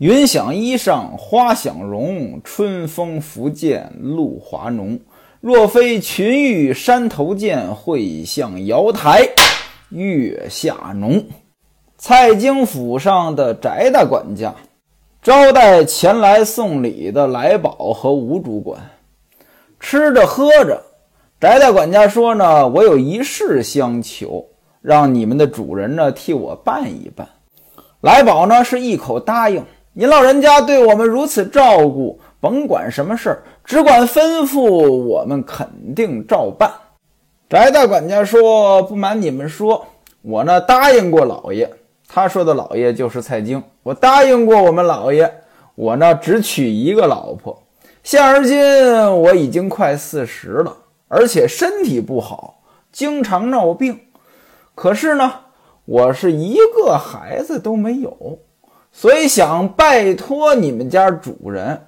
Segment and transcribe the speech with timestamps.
[0.00, 4.98] 云想衣裳花想容，春风拂槛露华浓。
[5.42, 9.28] 若非群玉山头见，会向瑶台
[9.90, 11.22] 月下浓。
[11.98, 14.54] 蔡京府上的翟大管家
[15.20, 18.80] 招待前来送礼的来宝和吴主管，
[19.78, 20.82] 吃着喝着，
[21.38, 24.46] 翟大管家说呢：“我有一事相求，
[24.80, 27.28] 让你们的主人呢替我办一办。”
[28.00, 29.62] 来宝呢是一口答应。
[29.92, 36.70] 您老人家对我们如此照顾，甭管什么事儿，只管吩咐，我们肯定照办。
[37.48, 39.84] 翟大管家说：“不瞒你们说，
[40.22, 41.68] 我呢答应过老爷。
[42.06, 43.60] 他说的老爷就是蔡京。
[43.82, 45.42] 我答应过我们老爷，
[45.74, 47.60] 我呢只娶一个老婆。
[48.04, 48.56] 现而今
[49.20, 50.76] 我已经快四十了，
[51.08, 52.62] 而且身体不好，
[52.92, 53.98] 经常闹病。
[54.76, 55.32] 可是呢，
[55.84, 58.38] 我是一个孩子都没有。”
[58.92, 61.80] 所以想拜托你们家主人，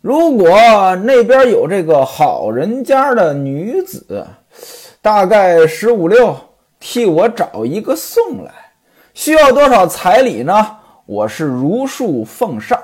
[0.00, 0.48] 如果
[0.96, 4.26] 那边有这个好人家的女子，
[5.00, 6.36] 大概十五六，
[6.78, 8.52] 替我找一个送来。
[9.14, 10.76] 需要多少彩礼呢？
[11.06, 12.78] 我是如数奉上。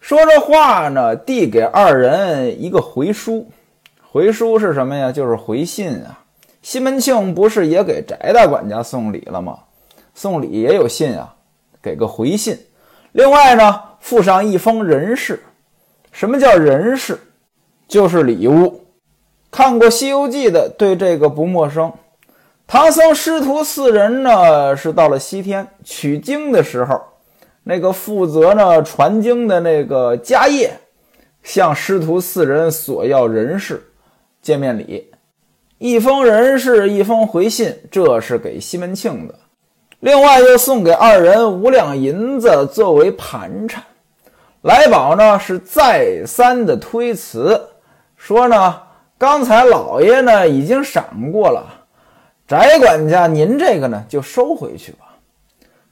[0.00, 3.46] 说这话呢，递给二人一个回书。
[4.10, 5.12] 回书是什么呀？
[5.12, 6.18] 就是回信啊。
[6.62, 9.58] 西门庆不是也给翟大管家送礼了吗？
[10.14, 11.34] 送礼也有信啊，
[11.82, 12.58] 给个回信。
[13.18, 15.42] 另外呢，附上一封人事。
[16.12, 17.18] 什么叫人事？
[17.88, 18.84] 就是礼物。
[19.50, 21.92] 看过《西游记》的对这个不陌生。
[22.68, 27.02] 唐僧师徒四人呢，是到了西天取经的时候，
[27.64, 30.70] 那个负责呢传经的那个迦叶，
[31.42, 33.82] 向师徒四人索要人事
[34.40, 35.10] 见面礼，
[35.78, 39.34] 一封人事，一封回信，这是给西门庆的。
[40.00, 43.82] 另外又送给二人五两银子作为盘缠，
[44.62, 47.60] 来宝呢是再三的推辞，
[48.16, 48.80] 说呢
[49.18, 51.64] 刚才老爷呢已经赏过了，
[52.46, 54.98] 翟管家您这个呢就收回去吧。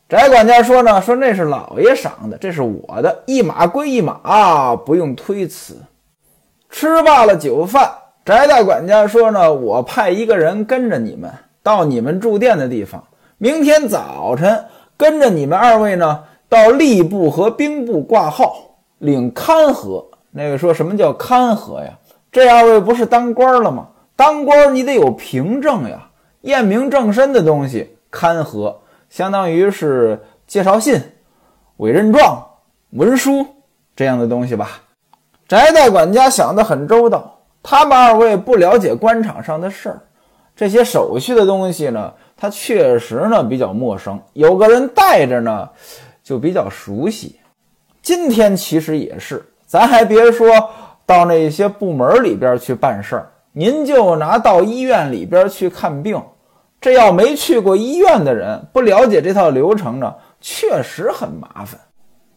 [0.09, 5.77] 翟管家说呢说那是老爷赏的，这是我的，一码归一码，不用推辞。
[6.71, 7.91] 吃罢了酒饭，
[8.25, 11.29] 翟大管家说呢我派一个人跟着你们
[11.61, 13.03] 到你们住店的地方。
[13.39, 14.65] 明天早晨
[14.97, 20.07] 跟着你们二位呢，到吏部和兵部挂号领勘核。
[20.31, 21.99] 那位说什么叫勘核呀？
[22.33, 23.89] 这二位不是当官了吗？
[24.17, 26.09] 当官你得有凭证呀，
[26.43, 27.95] 验明正身的东西。
[28.11, 28.81] 勘核
[29.11, 30.99] 相当于是介绍信、
[31.77, 32.43] 委任状、
[32.93, 33.45] 文书
[33.95, 34.81] 这样的东西吧。
[35.47, 40.01] 翟代管家想得很周到，他们二位不了解官场上的事儿，
[40.57, 42.15] 这些手续的东西呢？
[42.37, 45.69] 他确实呢比较陌生，有个人带着呢，
[46.23, 47.37] 就比较熟悉。
[48.03, 50.49] 今天其实也是，咱还别说
[51.07, 56.23] 到那些部门里边去办事儿，您就拿到医院里边去看病，
[56.81, 61.81] 这要没去过医院的人，不了解这套流程呢，确实很麻烦。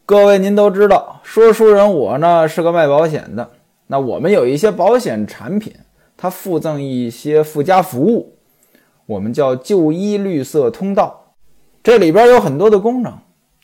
[0.05, 3.47] 各位您都知道，说书人我呢是个卖保险的，
[3.85, 5.75] 那我们有一些保险产品，
[6.15, 8.33] 它附赠一些附加服务。
[9.09, 11.33] 我们叫就医绿色通道，
[11.81, 13.11] 这里边有很多的功能，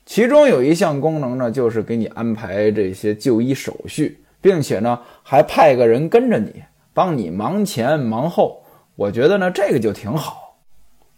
[0.03, 6.63] 其中有一项功能呢，就是给你安排这些就医手续，并且呢还派个人跟着你，
[6.95, 8.63] 帮你忙前忙后。
[8.95, 10.55] 我觉得呢这个就挺好。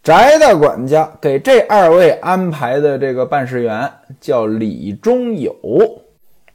[0.04, 3.90] 翟大管家给这二位安排的这个办事员
[4.20, 5.56] 叫李忠友，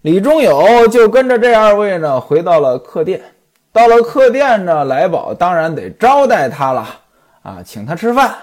[0.03, 3.23] 李忠友就跟着这二位呢回到了客店。
[3.73, 6.99] 到了客店呢，来宝当然得招待他了。
[7.43, 8.35] 啊，请他吃饭，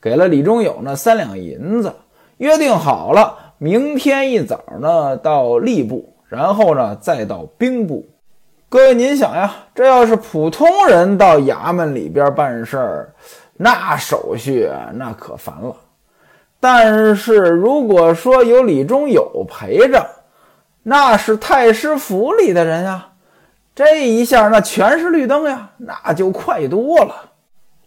[0.00, 1.92] 给了李忠友呢三两银子，
[2.38, 8.06] 约定好了，明天一早呢到吏部，然后呢再到兵部。
[8.68, 13.14] 各位您想呀，这要是普通人到衙门里边办事儿，
[13.54, 15.74] 那手续那可烦了。
[16.58, 20.04] 但是如果说有李忠友陪着，
[20.82, 23.08] 那是太师府里的人呀，
[23.74, 27.14] 这一下那全是绿灯呀，那就快多了。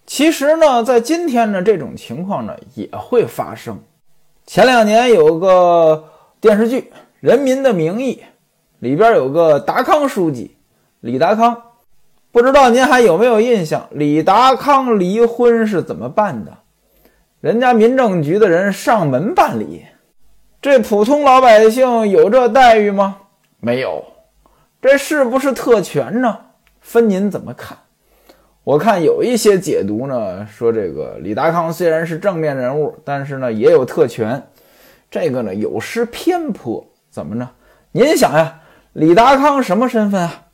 [0.09, 3.79] 其实呢，在今天呢，这种情况呢也会发生。
[4.47, 6.03] 前两年有个
[6.41, 6.81] 电视剧
[7.19, 8.15] 《人民的名义》，
[8.79, 10.57] 里边有个达康书记，
[11.01, 11.61] 李达康，
[12.31, 13.87] 不知道您还有没有印象？
[13.91, 16.57] 李达康离婚是怎么办的？
[17.39, 19.85] 人家民政局的人上门办理，
[20.59, 23.17] 这普通老百姓有这待遇吗？
[23.59, 24.03] 没有，
[24.81, 26.35] 这是不是特权呢？
[26.81, 27.77] 分您怎么看？
[28.63, 34.41] 我看有一些解读呢，说这个李达康虽然是正面人物，但是呢也有特权，
[35.09, 36.85] 这个呢有失偏颇。
[37.09, 37.47] 怎么着？
[37.91, 38.59] 您想呀，
[38.93, 40.45] 李达康什么身份啊？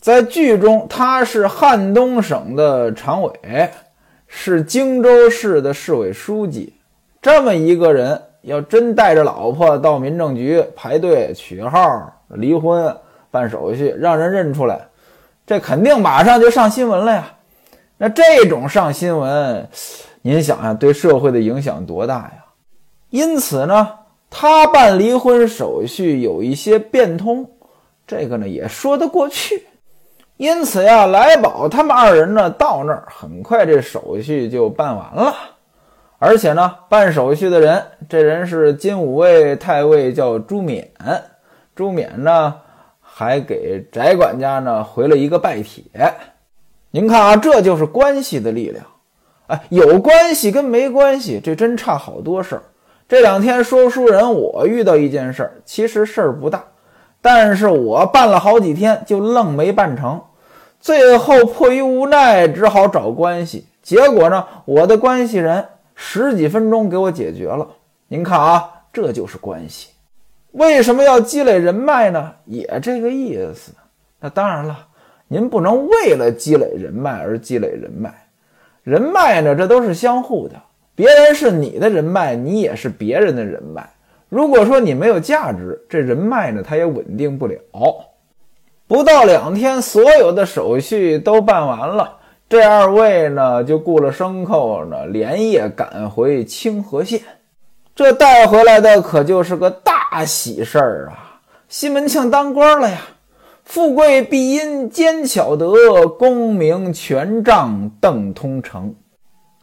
[0.00, 3.32] 在剧中他是汉东省的常委，
[4.26, 6.72] 是荆州市的市委书记。
[7.20, 12.96] 这么一个人，要真带着老婆到民政局排队取号、离婚、
[13.30, 14.80] 办手续，让人认出来，
[15.46, 17.30] 这肯定马上就上新闻了呀。
[18.02, 19.68] 那这种上新闻，
[20.22, 22.44] 您想想对社会的影响多大呀？
[23.10, 23.90] 因此呢，
[24.30, 27.46] 他办离婚手续有一些变通，
[28.06, 29.66] 这个呢也说得过去。
[30.38, 35.34] 因此呀，来宝他们二人呢到那儿，很快这手续就办完了。
[36.18, 40.90] 而且呢，办手续的人，这人是金吾卫太尉，叫朱冕。
[41.76, 42.54] 朱冕呢
[43.02, 45.84] 还给翟管家呢回了一个拜帖。
[46.92, 48.84] 您看啊，这就是关系的力量。
[49.46, 52.62] 哎，有关系跟没关系，这真差好多事儿。
[53.08, 56.64] 这两天说书人，我遇到一件事儿，其实事儿不大，
[57.20, 60.20] 但是我办了好几天，就愣没办成。
[60.80, 63.66] 最后迫于无奈，只好找关系。
[63.82, 65.64] 结果呢，我的关系人
[65.94, 67.66] 十几分钟给我解决了。
[68.08, 69.90] 您看啊，这就是关系。
[70.52, 72.32] 为什么要积累人脉呢？
[72.46, 73.72] 也这个意思。
[74.18, 74.86] 那当然了。
[75.32, 78.12] 您不能为了积累人脉而积累人脉，
[78.82, 80.56] 人脉呢，这都是相互的。
[80.96, 83.88] 别人是你的人脉，你也是别人的人脉。
[84.28, 87.56] 如果说你没有价值，这人脉呢，它也稳定不了。
[88.88, 92.16] 不到两天，所有的手续都办完了，
[92.48, 97.20] 这二位呢，就雇了牲口呢，连夜赶回清河县。
[97.94, 101.38] 这带回来的可就是个大喜事儿啊！
[101.68, 102.98] 西门庆当官了呀！
[103.64, 108.94] 富贵必因奸巧得，功名权杖邓通成。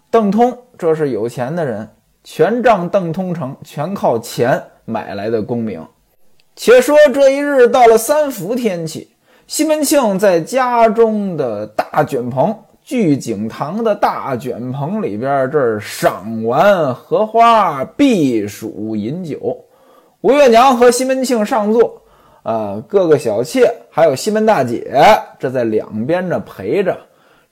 [0.09, 1.89] 邓通这是有钱的人，
[2.23, 5.85] 全仗邓通成，全靠钱买来的功名。
[6.55, 9.09] 且说这一日到了三伏天气，
[9.45, 19.65] 西门庆在家中的大卷棚聚景堂的大卷棚里边，这儿赏玩荷花，避暑饮酒。
[20.21, 22.01] 吴月娘和西门庆上座。
[22.47, 24.89] 啊，各个小妾还有西门大姐，
[25.37, 26.97] 这在两边呢陪着。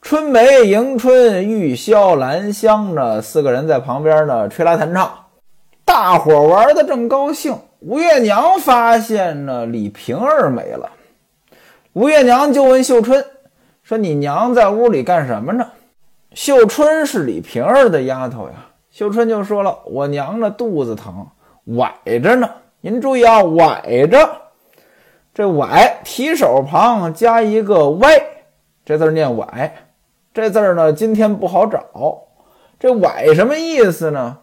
[0.02, 5.12] 春梅、迎春、玉箫、兰香呢，四个人在旁边呢吹拉弹唱。
[5.84, 10.90] 大伙玩的正高兴，吴月娘发现呢李瓶儿没了。
[11.92, 13.26] 吴月娘就问秀春
[13.84, 15.68] 说：“你娘在屋里干什么呢？”
[16.32, 18.68] 秀春是李瓶儿的丫头呀。
[18.92, 21.28] 秀春就说了：“我娘呢肚子疼，
[21.66, 21.92] 崴
[22.24, 22.50] 着呢。
[22.80, 24.30] 您注意啊，崴着。”
[25.36, 28.08] 这崴提手旁加一个歪，
[28.86, 29.76] 这字念崴。
[30.34, 31.84] 这字呢，今天不好找。
[32.80, 34.38] 这崴什么意思呢？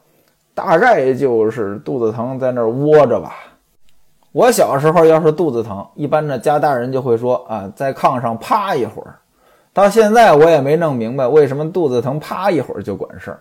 [0.55, 3.33] 大概就是肚子疼，在那儿窝着吧。
[4.33, 9.15] 我小时候要是肚子疼，一般呢家大人就会说啊，在炕上趴一会儿。
[9.73, 13.41] 到现在我也没弄明白为什么肚子疼趴一会儿就管事儿。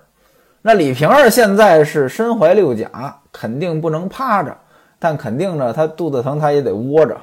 [0.62, 4.56] 那李瓶儿现在是身怀六甲，肯定不能趴着，
[4.98, 7.18] 但肯定呢，她肚子疼，她也得窝着。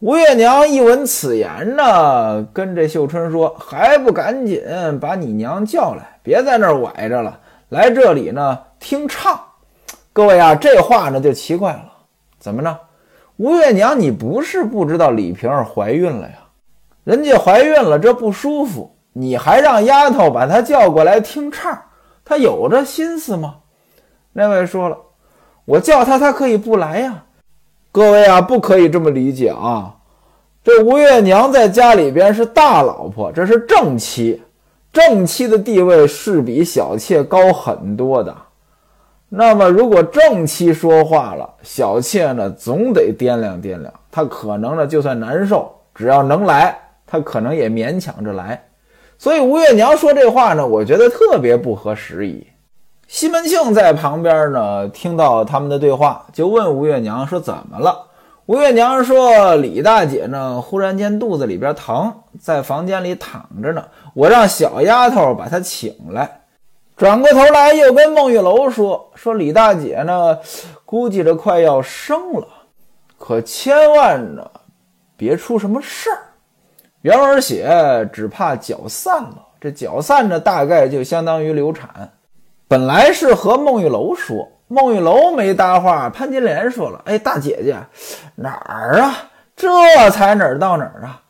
[0.00, 4.62] 吴月娘一闻此言呢，跟这秀春说：“还不赶紧
[5.00, 7.40] 把你娘叫来，别在那儿崴着了，
[7.70, 9.40] 来这里呢听唱。”
[10.14, 11.92] 各位啊，这话呢就奇怪了，
[12.38, 12.78] 怎么呢？
[13.38, 16.36] 吴月娘，你不是不知道李瓶儿怀孕了呀？
[17.02, 21.76] 人家怀孕了，这不舒服，你还让丫头把她叫过来听唱，
[22.24, 23.56] 她有这心思吗？
[24.32, 24.96] 那位说了，
[25.64, 27.24] 我叫她，她可以不来呀。
[27.98, 29.92] 各位啊，不可以这么理解啊！
[30.62, 34.40] 这吴月娘在家里边是大老婆，这是正妻，
[34.92, 38.32] 正妻的地位是比小妾高很多的。
[39.28, 43.92] 那么，如果正妻说话了，小妾呢总得掂量掂量。
[44.12, 48.62] 她可能呢，就算难受，只要能来，她可能也勉强着来。
[49.18, 52.46] 所以吴月娘说这话呢，我觉得特别不合时宜。
[53.08, 58.06] 西门庆在旁边呢，听到他们的对话，就问吴月娘说：“怎么了？”
[58.44, 63.82] 吴月娘说：“李大姐呢，忽然间肚子里边疼，在房间里躺着呢。
[64.12, 66.42] 我让小丫头把她请来。
[66.98, 70.38] 转过头来又跟孟玉楼说：说李大姐呢，
[70.84, 72.46] 估计着快要生了，
[73.16, 74.50] 可千万呢，
[75.16, 76.18] 别出什么事儿。
[77.00, 82.12] 原文写只怕脚散了，这脚散呢，大概就相当于流产。”
[82.68, 86.10] 本来是和孟玉楼说，孟玉楼没搭话。
[86.10, 87.78] 潘金莲说了：“哎，大姐姐，
[88.34, 89.14] 哪儿啊？
[89.56, 91.22] 这才哪儿到哪儿啊？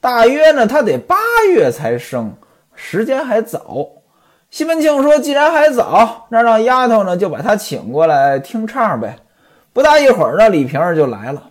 [0.00, 1.16] 大约呢，他得八
[1.52, 2.32] 月才生，
[2.74, 3.88] 时间还早。”
[4.48, 9.18] 西门庆说：“既然还早，那让丫头呢就把他请过来听唱呗。
[9.74, 11.50] 不大一会儿呢，李瓶儿就来了。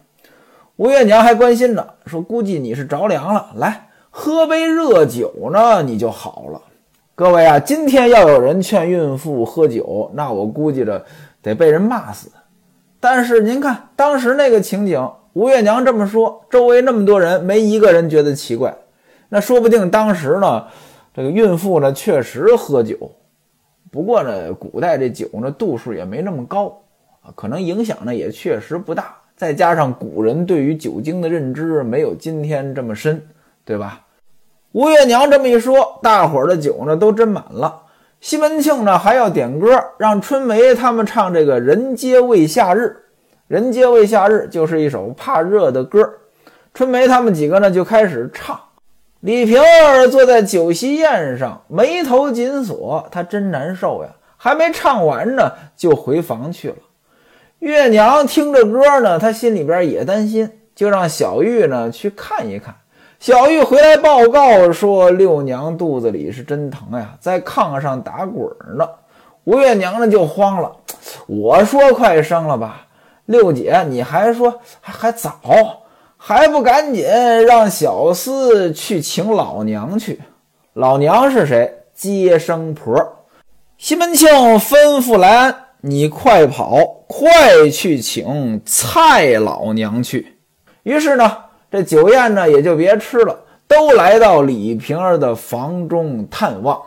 [0.77, 6.61] 吴月娘还关心呢，说：“估计你是着凉了，来喝杯热酒呢，你就好了。”
[7.17, 11.05] 各位啊，今天要有人劝孕妇喝酒，那我估计着
[11.41, 12.29] 得被人骂死。
[13.00, 18.75] 但是您看当时那个情景，吴月娘这么说，周围那么多人，没一个人觉得奇怪。
[19.29, 20.67] 那说不定当时呢，
[21.13, 22.98] 这个孕妇呢确实喝酒，
[23.89, 26.81] 不过呢，古代这酒呢度数也没那么高
[27.22, 29.15] 啊，可能影响呢也确实不大。
[29.38, 33.25] 再加上古人对于酒精的认知没有今天这么深，
[33.63, 34.01] 对吧？
[34.75, 37.84] 吴月娘这么一说，大伙儿的酒呢都斟满了。
[38.20, 42.82] 西门庆呢还要点歌，让春梅他们唱这个《人皆为夏日》。
[43.48, 46.15] 《人皆为夏日》就是一首怕热的歌。
[46.74, 48.60] 春梅他们几个呢就开始唱。
[49.22, 54.10] 李瓶儿坐在酒席宴上，眉头紧锁，她真难受呀。
[54.36, 56.75] 还没唱完呢，就回房去了。
[57.60, 62.75] 月娘听着歌呢，她心里边也担心，就让小玉呢去看一看。
[63.19, 68.45] 小玉回来报告说：“六娘肚子里是真疼呀，在炕上打滚
[68.77, 68.88] 呢。”
[69.45, 70.75] 吴月娘呢就慌了，
[71.25, 72.88] 我说：“快生了吧，
[73.25, 75.39] 六姐，你还说还还早，
[76.17, 77.05] 还不赶紧
[77.48, 80.22] 让小厮去请老娘去？
[80.74, 81.84] 老娘是谁？
[81.95, 82.93] 接生婆。”
[83.77, 84.29] 西门庆
[84.60, 90.38] 吩咐来安：“你快跑，快去请蔡老娘去。”
[90.84, 91.44] 于是呢。
[91.75, 96.82] 这酒宴呢也就别吃了，都来到李瓶儿的房中探望。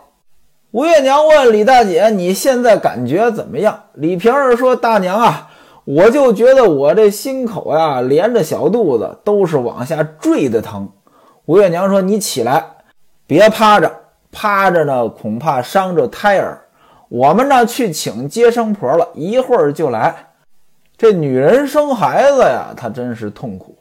[0.71, 5.51] 吴月娘问李大姐：“你现在感觉怎么样？”李瓶儿说：“大娘啊，
[5.85, 10.89] 我就觉得我这心口呀，连着小肚子都是往下坠的疼。”
[11.45, 12.65] 吴月娘说：“你起来，
[13.27, 13.93] 别趴着，
[14.33, 16.63] 趴着呢恐怕伤着胎儿。
[17.11, 20.15] 我们呢去请接生婆了，一会儿就来。
[20.97, 23.75] 这女人生孩子呀，她真是痛苦。”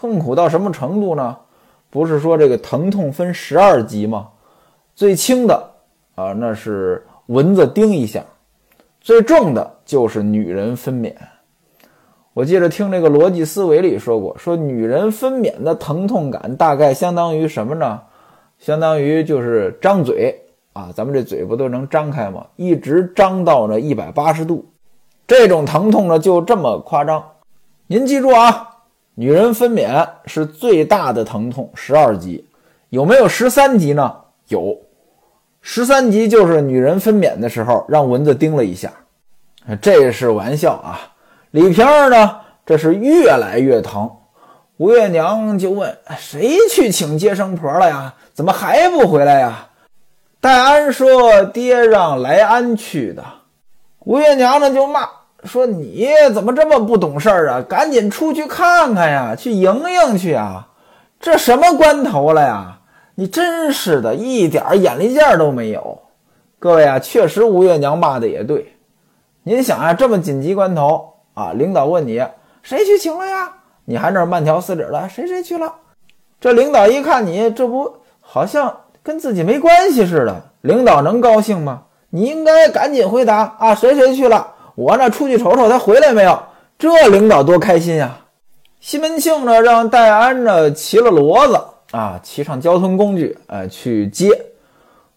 [0.00, 1.36] 痛苦到什么程度呢？
[1.90, 4.28] 不是说这个疼痛分十二级吗？
[4.94, 5.72] 最轻的
[6.14, 8.22] 啊，那是蚊子叮一下；
[8.98, 11.12] 最重的就是女人分娩。
[12.32, 18.00] 我记得听这个逻辑思维里说过，说女人分娩的疼痛感大概相当于什么呢？
[18.58, 20.34] 相当于就是张嘴
[20.72, 22.46] 啊，咱们这嘴不都能张开吗？
[22.56, 24.64] 一直张到呢一百八十度，
[25.26, 27.22] 这种疼痛呢就这么夸张。
[27.86, 28.68] 您记住啊。
[29.14, 32.46] 女人分娩是最大的疼痛，十二级，
[32.88, 34.14] 有没有十三级呢？
[34.48, 34.76] 有，
[35.60, 38.92] 十三级就是女人分娩的时候让蚊子叮了一下，
[39.82, 41.12] 这是玩笑啊。
[41.50, 44.10] 李瓶儿呢，这是越来越疼。
[44.78, 48.14] 吴月娘就问：谁去请接生婆了呀？
[48.32, 49.66] 怎么还不回来呀？
[50.40, 53.22] 戴安说：爹让来安去的。
[53.98, 55.06] 吴月娘呢就骂。
[55.44, 57.62] 说你怎么这么不懂事儿啊？
[57.62, 60.68] 赶紧出去看看呀，去迎迎去啊！
[61.18, 62.78] 这什么关头了呀？
[63.14, 65.98] 你真是的，一点眼力见儿都没有。
[66.58, 68.76] 各位啊，确实吴月娘骂的也对。
[69.42, 72.22] 您想啊，这么紧急关头啊，领导问你
[72.62, 73.50] 谁去请了呀？
[73.86, 75.72] 你还那慢条斯理的，谁谁去了？
[76.40, 80.42] 这领导一看你，这不好像跟自己没关系似的。
[80.60, 81.84] 领导能高兴吗？
[82.10, 84.54] 你应该赶紧回答啊，谁谁去了？
[84.80, 86.42] 我呢出去瞅瞅他回来没有？
[86.78, 88.18] 这领导多开心呀！
[88.80, 94.30] 西门庆呢让戴安呢骑了骡子啊，骑上交通工具，哎，去接。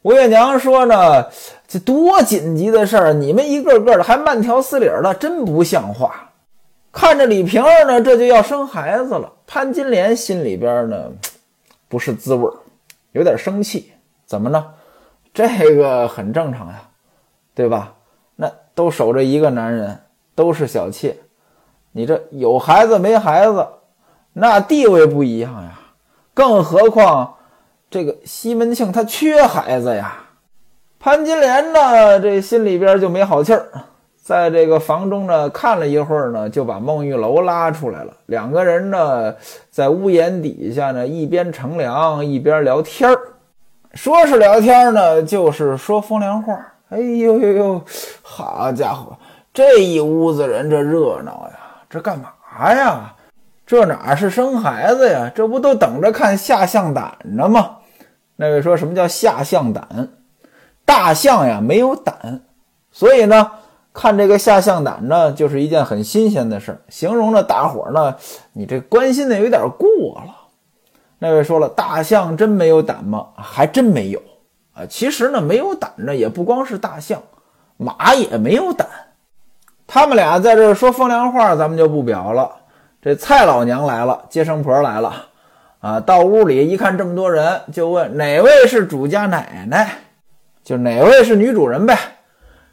[0.01, 1.25] 吴月娘说呢，
[1.65, 6.29] 这多紧急的事儿，你们一个个的还慢条斯理的，真不像话。
[6.91, 9.31] 看着李瓶儿呢，这就要生孩子了。
[9.47, 11.09] 潘金莲心里边呢
[11.87, 12.53] 不是滋味儿，
[13.13, 13.93] 有点生气。
[14.25, 14.65] 怎么呢？
[15.33, 16.81] 这个很正常呀，
[17.55, 17.93] 对吧？
[18.75, 19.99] 都守着一个男人，
[20.35, 21.15] 都是小妾，
[21.91, 23.67] 你这有孩子没孩子，
[24.33, 25.79] 那地位不一样呀。
[26.33, 27.35] 更何况
[27.89, 30.17] 这个西门庆他缺孩子呀。
[30.99, 33.67] 潘金莲呢，这心里边就没好气儿，
[34.21, 38.13] 在这个房中呢看了一会儿呢，就把孟玉楼拉出来了。
[38.27, 39.35] 两个人呢
[39.69, 43.19] 在屋檐底下呢，一边乘凉一边聊天儿，
[43.93, 46.72] 说是聊天呢，就是说风凉话。
[46.93, 47.81] 哎呦呦呦，
[48.21, 49.17] 好家伙，
[49.51, 51.59] 这一屋子人这热闹呀，
[51.89, 52.29] 这干嘛
[52.71, 53.15] 呀？
[53.65, 55.31] 这哪是生孩子呀？
[55.33, 57.77] 这不都等着看下象胆呢吗？
[58.35, 60.09] 那位说什么叫下象胆？
[60.85, 62.41] 大象呀没有胆，
[62.91, 63.49] 所以呢，
[63.91, 66.81] 看这个下象胆呢，就是一件很新鲜的事儿。
[66.89, 68.15] 形容着，大伙儿呢，
[68.51, 70.35] 你这关心的有点过了。
[71.17, 73.29] 那位说了，大象真没有胆吗？
[73.35, 74.21] 还真没有。
[74.73, 77.21] 啊，其实呢，没有胆呢，也不光是大象，
[77.77, 78.87] 马也没有胆。
[79.85, 82.49] 他们俩在这说风凉话，咱们就不表了。
[83.01, 85.13] 这蔡老娘来了，接生婆来了，
[85.79, 89.91] 啊，到屋里一看这么多人，就问哪位是主家奶奶，
[90.63, 91.97] 就哪位是女主人呗。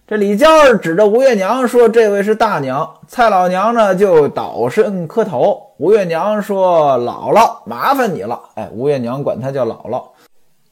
[0.06, 5.70] 这李娇儿指着吴月娘说：“这位是大娘。”蔡老娘呢就倒身磕头。
[5.76, 10.02] 吴月娘说：“姥姥，麻烦你了。”哎，吴月娘管她叫姥姥。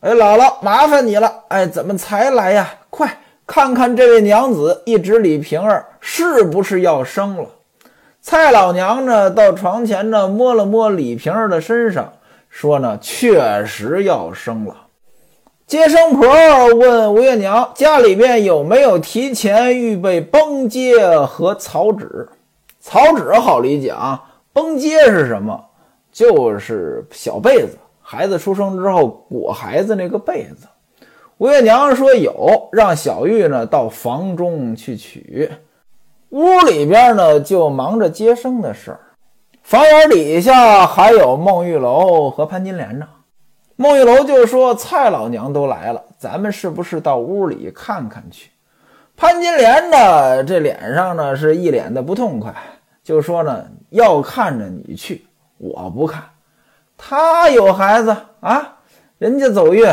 [0.00, 1.42] 哎，姥姥，麻烦你了。
[1.48, 2.72] 哎，怎么才来呀？
[2.88, 3.18] 快！
[3.44, 7.46] 看看这位娘子，一指李瓶儿，是不是要生了？
[8.20, 12.12] 蔡老娘呢，到床前呢，摸了摸李瓶儿的身上，
[12.48, 14.76] 说呢，确实要生了。
[15.66, 16.28] 接生婆
[16.74, 22.28] 问吴月娘，家里边有没有提前预备绷接和草纸？
[22.80, 25.60] 草纸好理解啊，绷接是什么？
[26.12, 27.76] 就是小被子，
[28.10, 30.66] 孩子出生之后裹孩子那个被子。
[31.36, 35.52] 吴月娘说有，让小玉呢到房中去取。
[36.30, 39.00] 屋里边呢就忙着接生的事儿。
[39.62, 43.06] 房檐底下还有孟玉楼和潘金莲呢。
[43.76, 48.50] 孟玉楼就说：“蔡老娘都来了，咱们是不是到屋里看看去？”
[49.18, 52.54] 潘金莲呢这脸上呢是一脸的不痛快，
[53.04, 55.26] 就说呢：“要看着你去，
[55.58, 56.22] 我不看。
[56.98, 58.76] 他有孩子啊，
[59.16, 59.86] 人家走运。”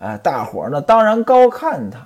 [0.00, 1.98] 哎，大伙儿呢当然高看他。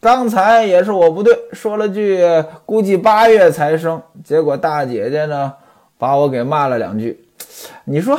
[0.00, 2.22] 刚才也是我不对，说了句
[2.64, 5.52] 估计八月才生，结果大姐姐呢
[5.98, 7.28] 把我给骂了两句。
[7.84, 8.18] 你说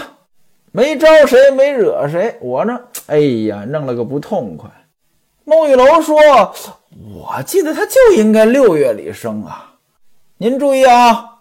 [0.71, 4.69] 没招谁，没惹谁，我呢，哎呀，弄了个不痛快。
[5.43, 6.15] 孟玉楼说
[7.15, 9.73] ：“我记得他就应该六月里生啊。”
[10.37, 11.38] 您注意啊。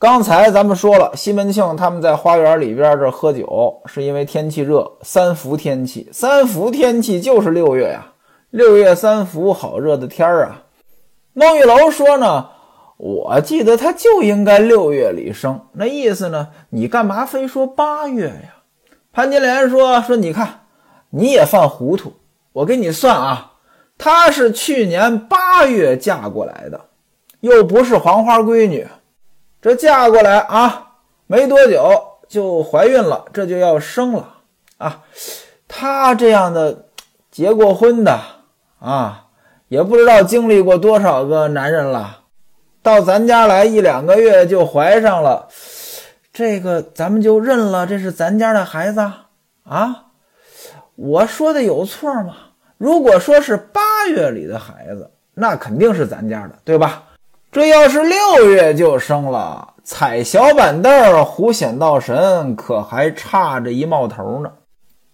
[0.00, 8.12] 刚才咱们说了，西门庆他们在花园里边这喝酒，是因为天气热，三伏天气，三伏天气就是六月呀，
[8.48, 10.62] 六月三伏，好热的天儿啊。
[11.34, 12.48] 孟玉楼说呢，
[12.96, 18.62] 我记得他就应该六月里生，那意思呢，你干嘛非说八月呀？
[19.12, 20.60] 潘金莲说说，你看
[21.10, 22.14] 你也犯糊涂，
[22.54, 23.52] 我给你算啊，
[23.98, 26.80] 她是去年八月嫁过来的，
[27.40, 28.88] 又不是黄花闺女。
[29.62, 30.92] 这嫁过来啊，
[31.26, 31.90] 没多久
[32.28, 34.36] 就怀孕了，这就要生了
[34.78, 35.02] 啊。
[35.68, 36.86] 她这样的
[37.30, 38.18] 结过婚的
[38.78, 39.26] 啊，
[39.68, 42.20] 也不知道经历过多少个男人了，
[42.82, 45.48] 到咱家来一两个月就怀上了，
[46.32, 49.00] 这个咱们就认了，这是咱家的孩子
[49.64, 50.06] 啊。
[50.96, 52.34] 我说的有错吗？
[52.78, 57.04] 如果说是八月里的孩子，那肯定是咱家的，对吧？
[57.52, 64.52] 这要是六月就生了，踩小板凳胡显道神可还差着一冒头呢。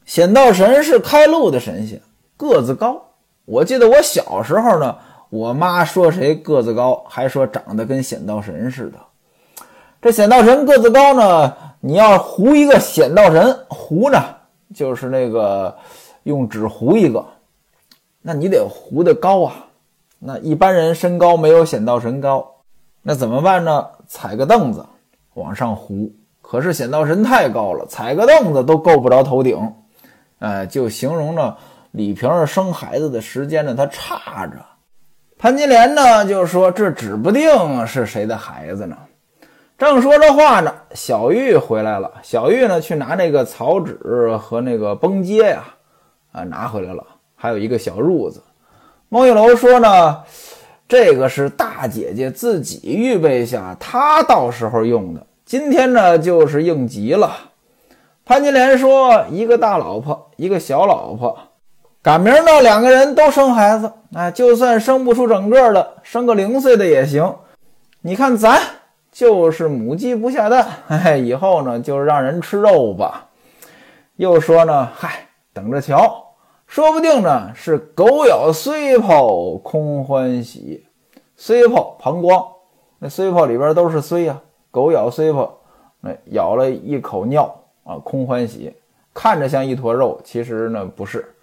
[0.05, 1.99] 显道神是开路的神仙，
[2.37, 3.01] 个子高。
[3.46, 4.94] 我记得我小时候呢，
[5.31, 8.99] 我妈说谁个子高，还说长得跟显道神似的。
[10.03, 14.22] 这显道神个子高呢，你要糊一个显道神，糊呢
[14.75, 15.75] 就是那个
[16.25, 17.25] 用纸糊一个，
[18.20, 19.65] 那你得糊得高啊。
[20.27, 22.45] 那一般人身高没有显道神高，
[23.01, 23.87] 那怎么办呢？
[24.09, 24.85] 踩个凳子
[25.35, 26.12] 往上糊。
[26.43, 29.57] 可是显道神太高了，踩个凳子都够不着头顶。
[30.41, 31.57] 哎，就形容呢，
[31.93, 34.57] 李瓶儿生孩子的时间呢，他差着。
[35.39, 38.97] 潘金莲呢就说：“这指不定是谁的孩子呢。”
[39.79, 42.11] 正说着话呢，小玉回来了。
[42.25, 45.62] 小玉呢去拿那个草纸和那个绷接呀，
[46.33, 48.43] 啊，拿回来了，还有一个小褥子。
[49.09, 50.23] 孟玉楼说呢，
[50.88, 55.25] 这个是大姐姐自己预备下，她到时候用的。
[55.45, 57.37] 今天呢，就是应急了。
[58.25, 61.38] 潘金莲说，一个大老婆，一个小老婆，
[62.03, 63.92] 赶明儿呢，两个人都生孩子。
[64.12, 67.33] 哎，就算生不出整个的，生个零碎的也行。
[68.01, 68.61] 你看咱
[69.12, 73.27] 就是母鸡不下蛋，哎，以后呢，就让人吃肉吧。
[74.16, 76.26] 又说呢，嗨，等着瞧。
[76.66, 80.87] 说不定呢是狗咬虽泡空欢喜，
[81.37, 82.44] 虽泡膀胱，
[82.98, 84.40] 那虽泡里边都是虽呀。
[84.70, 85.59] 狗咬虽泡，
[86.00, 88.74] 那咬了一口尿啊，空欢喜，
[89.14, 91.35] 看着像一坨肉，其实呢不是。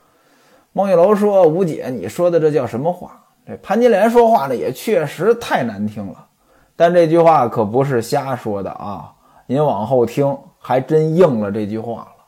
[0.72, 6.28] 孟玉楼说：“吴姐，你说的这叫什么话？”这潘金莲说话呢也确实太难听了，
[6.76, 9.12] 但这句话可不是瞎说的啊，
[9.48, 12.26] 您往后听，还真应了这句话了。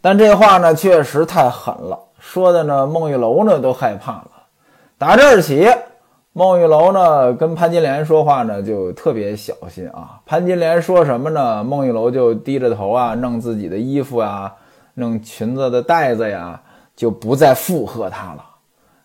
[0.00, 1.98] 但这话呢确实太狠了。
[2.26, 4.30] 说的呢，孟玉楼呢都害怕了。
[4.96, 5.68] 打这儿起，
[6.32, 10.18] 孟玉楼呢跟潘金莲说话呢就特别小心啊。
[10.24, 14.50] 潘金莲说什么呢，孟玉楼就低着头啊，弄自己的衣服啊，
[14.94, 16.58] 弄裙子的带子呀，
[16.96, 18.44] 就不再附和他了。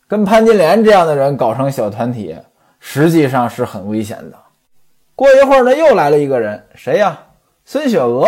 [0.07, 2.35] 跟潘金莲这样的人搞成小团体，
[2.79, 4.37] 实际上是很危险的。
[5.13, 7.19] 过一会儿呢，又来了一个人，谁呀？
[7.65, 8.25] 孙雪娥。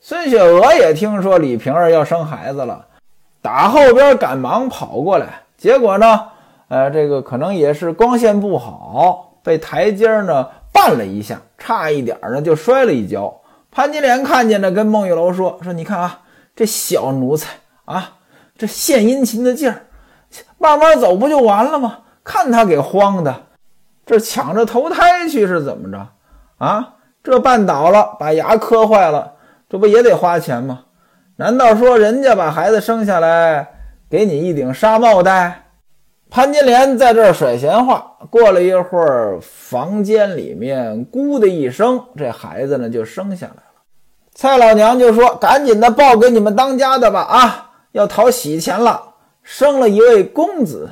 [0.00, 2.86] 孙雪娥也听说李瓶儿要生孩子了，
[3.48, 5.40] 打后边赶忙跑过来。
[5.56, 6.22] 结果呢，
[6.68, 13.34] 呃，这个可能也是光线不好，被台阶呢绊了一下，差一点呢就摔了一跤。
[13.70, 16.20] 潘金莲看见了，跟孟玉楼说：“说你看啊，
[16.54, 17.54] 这小奴才
[17.86, 18.16] 啊，
[18.58, 19.86] 这献殷勤的劲儿，
[20.58, 22.00] 慢慢走不就完了吗？
[22.22, 23.34] 看他给慌的，
[24.04, 26.06] 这抢着投胎去是怎么着？”
[26.62, 29.32] 啊，这绊倒了，把牙磕坏了，
[29.70, 30.80] 这不也得花钱吗？
[31.40, 33.68] 难道说人家把孩子生下来
[34.10, 35.66] 给你一顶纱帽戴？
[36.28, 38.16] 潘金莲在这儿甩闲话。
[38.28, 43.62] 过了一会儿，房间里面咕的一声，这孩子呢就生下来了。
[44.34, 47.20] 蔡老娘就说：“赶紧的报给你们当家的吧！
[47.20, 49.00] 啊，要讨喜钱了，
[49.44, 50.90] 生了一位公子。”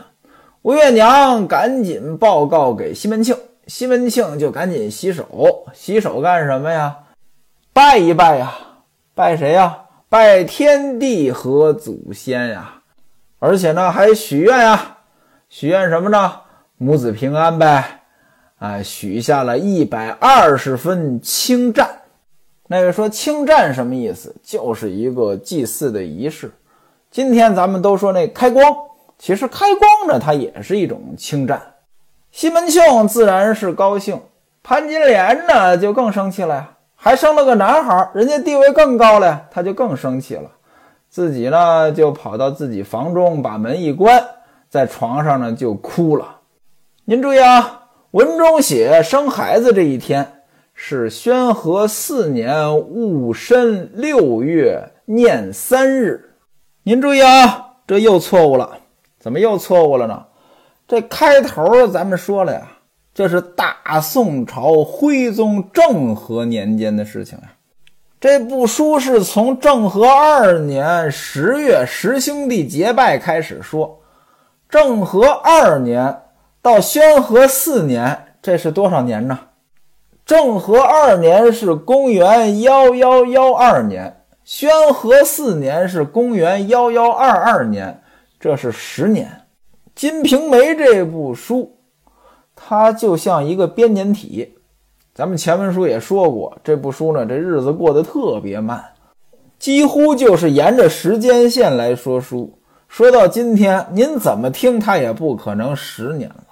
[0.62, 3.36] 吴月娘赶紧报告给西门庆。
[3.66, 5.26] 西门庆就赶紧洗手，
[5.74, 6.98] 洗手干什么呀？
[7.72, 8.52] 拜一拜呀！
[9.12, 9.78] 拜谁呀？
[10.08, 12.82] 拜天地和祖先呀！
[13.40, 14.98] 而且呢，还许愿呀！
[15.48, 16.32] 许愿什么呢？
[16.76, 18.02] 母子平安呗！
[18.58, 22.02] 哎，许下了一百二十分清战。
[22.68, 24.32] 那个说清战什么意思？
[24.44, 26.52] 就是一个祭祀的仪式。
[27.10, 28.64] 今天咱们都说那开光，
[29.18, 31.60] 其实开光呢，它也是一种清战。
[32.30, 34.20] 西门庆自然是高兴，
[34.62, 36.75] 潘金莲呢就更生气了呀，
[37.06, 40.50] 还生了个男孩，人家地位更高了，他就更生气了，
[41.08, 44.20] 自己呢就跑到自己房中，把门一关，
[44.68, 46.40] 在床上呢就哭了。
[47.04, 50.42] 您注意啊，文中写生孩子这一天
[50.74, 56.34] 是宣和四年戊申六月廿三日，
[56.82, 58.78] 您注意啊，这又错误了，
[59.20, 60.24] 怎么又错误了呢？
[60.88, 62.66] 这开头咱们说了呀，
[63.16, 67.44] 这是大宋朝徽宗政和年间的事情呀。
[68.20, 73.98] 这部书是从政和二年十月十兄弟结拜开始说，
[74.68, 76.14] 政和二年
[76.60, 79.38] 到宣和四年，这是多少年呢？
[80.26, 88.02] 政和二年是公元幺幺幺二年，宣和四年是公元幺幺二二年，
[88.38, 89.26] 这是十年。
[89.94, 91.75] 《金瓶梅》这部书，
[92.68, 94.56] 它就像一个编年体。
[95.14, 98.84] 咱们前文书也说过，这部书呢，这日子过得特别慢，
[99.56, 102.58] 几乎就是沿着时间线来说书。
[102.88, 106.44] 说到今天，您怎么听它也不可能十年了。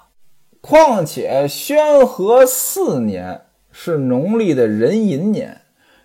[0.61, 3.41] 况且宣和四年
[3.73, 5.59] 是农历的壬寅年，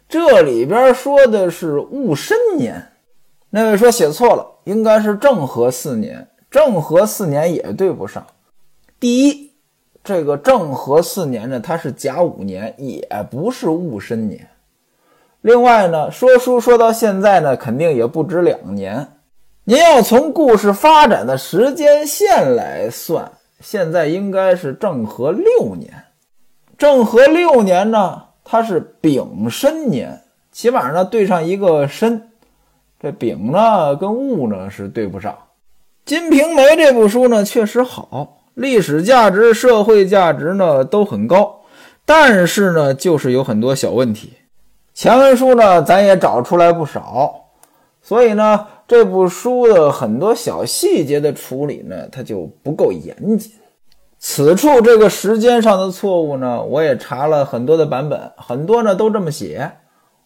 [0.09, 2.89] 这里边说的是戊申年。
[3.51, 6.27] 那位说写错了，应该是正和四年。
[6.51, 8.27] 正和四年也对不上。
[8.99, 9.50] 第一，
[10.03, 14.49] 这个正和四年呢，它是甲午年，也不是戊申年。
[15.43, 19.07] 另外呢，说书说到现在呢，肯定也不止两年。
[19.65, 25.93] 您要从故事发展的时间线来算，现在应该是正和六年。
[26.77, 32.31] 正和六年呢，它是丙申年，起码呢对上一个申，
[32.99, 35.33] 这丙呢跟戊呢是对不上。
[36.05, 41.61] 《金瓶梅》这部书呢，确实好，历史价值、社会价值呢都很高，
[42.05, 44.33] 但是呢，就是有很多小问题。
[44.93, 47.47] 前文书呢，咱也找出来不少，
[48.03, 53.53] 所以呢，这部书的很多小细节的处理呢，它就不够严谨。
[54.19, 59.71] 此处这个时间上的错误呢，我也查了很多的版本，很多呢都这么写。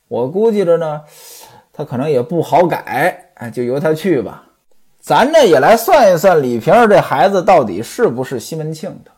[0.08, 1.02] 我估计着呢，
[1.72, 4.43] 他可能也不好改，哎，就由他去吧。
[5.04, 9.10] 咱呢也来算一算李瓶儿这孩子到底是不是西门庆的？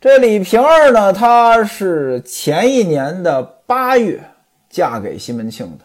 [0.00, 4.20] 这李瓶儿呢，她是前一年的八月
[4.68, 5.84] 嫁给西门庆的，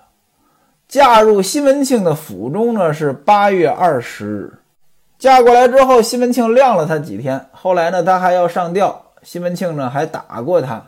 [0.87, 4.53] 嫁入西门庆的府中呢是八月二十日。
[5.19, 10.83] 嫁过来之后，西门庆晾了她几天，后来呢她还要上吊，西门庆呢还打过她。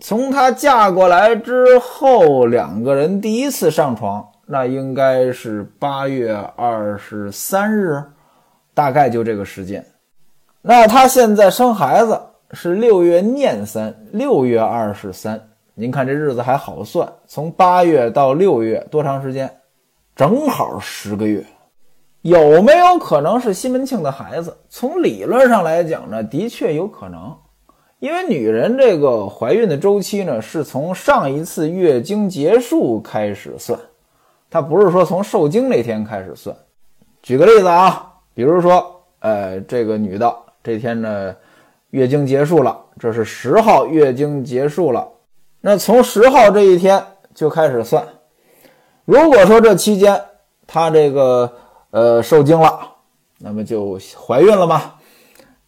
[0.00, 4.31] 从她嫁过来之后，两个人第一次上床。
[4.46, 8.02] 那应该是八月二十三日，
[8.74, 9.84] 大概就这个时间。
[10.60, 12.20] 那他现在生孩子
[12.52, 15.40] 是六月廿三，六月二十三。
[15.74, 19.50] 您看这日子还好算，从八月到六月多长时间？
[20.14, 21.44] 正好十个月。
[22.20, 24.56] 有没有可能是西门庆的孩子？
[24.68, 27.34] 从理论上来讲呢，的确有可能，
[28.00, 33.80] 因为女人这个怀孕的周期呢，是从上一次月经结束开始算。
[34.52, 36.54] 他不是说从受精那天开始算，
[37.22, 41.34] 举个例子啊，比如说，呃，这个女的这天呢
[41.88, 45.08] 月经结束了，这是十号月经结束了。
[45.62, 47.02] 那从十号这一天
[47.34, 48.06] 就开始算。
[49.06, 50.20] 如果说这期间
[50.66, 51.50] 她这个
[51.90, 52.78] 呃受精了，
[53.38, 54.96] 那么就怀孕了嘛。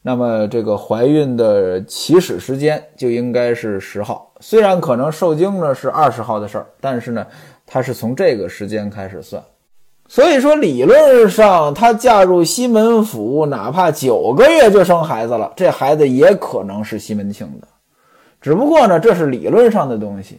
[0.02, 4.30] 那么这个怀孕的起始时间就应该是十号。
[4.46, 7.26] 虽然可能受精呢是二十号的事儿，但是呢，
[7.64, 9.42] 它是从这个时间开始算。
[10.06, 17.66] 所以说，理论上她嫁入西门府，哪怕九个月就生孩子了，这孩子也可能是西门庆的。
[18.42, 20.38] 只不过呢，这是理论上的东西，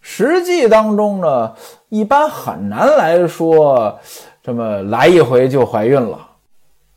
[0.00, 1.54] 实际当中呢，
[1.90, 4.00] 一般很难来说
[4.42, 6.18] 这么来一回就怀孕了。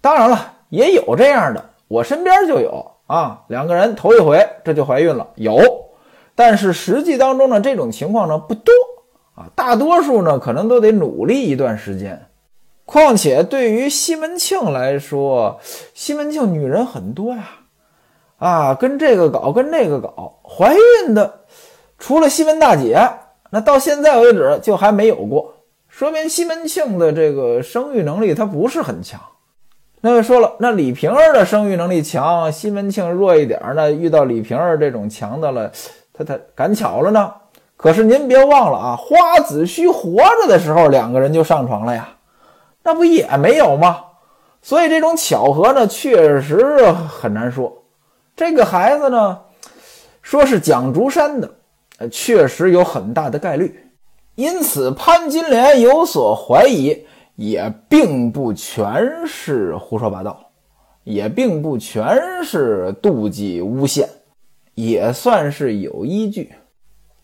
[0.02, 5.62] 当然了，也有这样的，我身边就有啊，两个人头一回这就怀孕了，有。
[6.36, 8.72] 但是实际当中呢，这种情况呢不多
[9.36, 9.50] 啊。
[9.56, 12.28] 大多数呢，可能都得努力一段时间。
[12.86, 15.60] 况且对于西门庆来说，
[15.94, 17.48] 西门庆女人很多呀，
[18.38, 21.42] 啊，跟这个搞，跟那个搞，怀孕的
[21.98, 23.00] 除了西门大姐，
[23.50, 25.54] 那到现在为止就还没有过，
[25.88, 29.20] 说明西门庆的这个生育能力他不是很强。
[30.02, 35.72] 那位说了，那李瓶儿的生育能力强，西门庆弱一点儿，那遇到李瓶儿这种强的了，
[36.24, 37.34] 他赶巧了呢。
[37.78, 42.10] 可是您别忘了啊，花子虚活着的时候，两个人就上床了呀，
[42.84, 43.98] 那不也没有吗？
[44.62, 47.84] 所以这种巧合呢，确实很难说。
[48.36, 49.40] 这个孩子呢，
[50.22, 51.50] 说是蒋竹山的，
[52.12, 53.88] 确实有很大的概率。
[54.36, 57.06] 因此，潘金莲有所怀疑，
[57.36, 60.40] 也并不全是胡说八道，
[61.04, 64.08] 也并不全是妒忌诬陷，
[64.74, 66.54] 也算是有依据。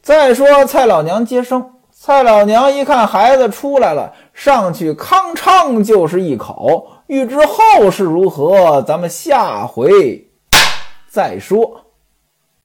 [0.02, 6.88] 再说蔡老娘接生，蔡老娘一看孩子出来了，上去康昌就是一口。
[7.08, 10.30] 欲知后事如何，咱们下回
[11.10, 11.87] 再说。